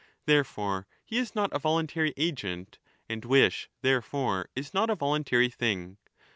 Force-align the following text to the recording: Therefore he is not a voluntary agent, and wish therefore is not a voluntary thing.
Therefore 0.25 0.87
he 1.05 1.19
is 1.19 1.35
not 1.35 1.53
a 1.53 1.59
voluntary 1.59 2.11
agent, 2.17 2.79
and 3.07 3.23
wish 3.23 3.69
therefore 3.83 4.49
is 4.55 4.73
not 4.73 4.89
a 4.89 4.95
voluntary 4.95 5.51
thing. 5.51 5.97